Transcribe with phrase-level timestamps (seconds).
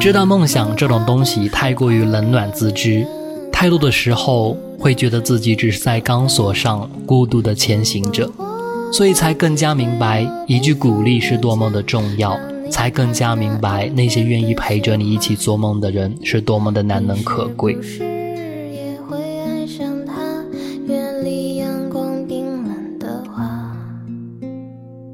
[0.00, 3.04] 知道梦想这种东西太过于冷暖自知，
[3.52, 8.30] 太多的时候会觉得自己只是在钢索上孤独的前行着，
[8.92, 12.38] 所以才更加明白一句鼓励是多么的重要，
[12.70, 17.76] 才更加明白那些愿意陪着你一起做梦的人是多么的难能可贵。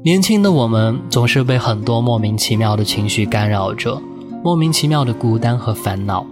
[0.03, 3.99] 年轻的我们总是被很多莫名其妙的情绪干扰着。
[4.45, 6.23] 莫名其妙的孤单和烦恼，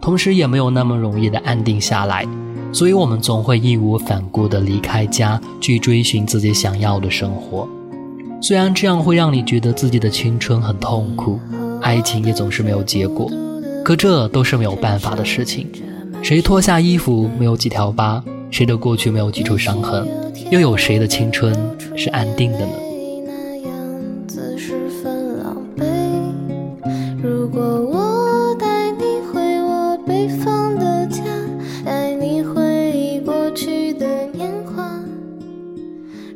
[0.00, 2.26] 同时也没有那么容易的安定下来，
[2.72, 7.68] 所以我们总会义无反顾的离开家，去追寻自己想要的生活。
[8.42, 11.38] 虽然这样会让你觉得自己的青春很痛苦，
[11.80, 13.30] 爱情也总是没有结果，
[13.84, 15.68] 可这都是没有办法的事情。
[16.22, 18.20] 谁脱下衣服没有几条疤？
[18.50, 20.08] 谁的过去没有几处伤痕？
[20.50, 21.54] 又有谁的青春
[21.94, 22.72] 是安定的呢？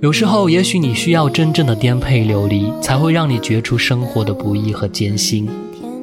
[0.04, 5.48] 有时候，也许你需要真正的颠沛流离，才会让你觉出生活的不易和艰辛。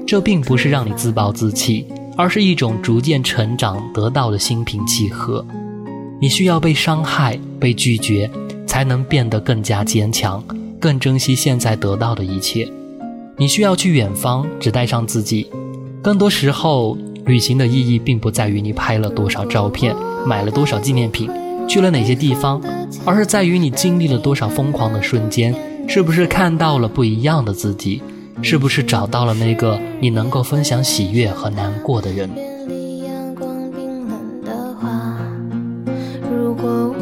[0.08, 1.86] 这并不是让你自暴自弃，
[2.18, 5.46] 而是一种逐渐成长得到的心平气和。
[6.20, 8.28] 你需要被伤害、被拒绝，
[8.66, 10.44] 才能变得更加坚强，
[10.80, 12.68] 更珍惜现在得到的一切。
[13.38, 15.46] 你需要去远方，只带上自己。
[16.02, 21.30] 更多时候，旅行的意义并不在于你拍了多少照片，买了多少纪念品。
[21.72, 22.62] 去了哪些地方，
[23.06, 25.56] 而是在于你经历了多少疯狂的瞬间，
[25.88, 28.02] 是不是看到了不一样的自己，
[28.42, 32.30] 是不是找到了那个你能够分享喜悦和难过的人。
[36.30, 36.94] 如果